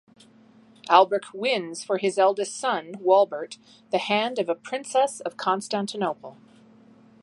Alberich 0.89 1.31
wins 1.31 1.83
for 1.83 1.99
his 1.99 2.17
eldest 2.17 2.57
son, 2.57 2.93
Walbert, 3.01 3.59
the 3.91 3.99
hand 3.99 4.39
of 4.39 4.49
a 4.49 4.55
princess 4.55 5.19
of 5.19 5.37
Constantinople. 5.37 6.37